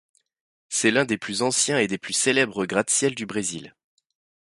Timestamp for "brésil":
3.27-3.75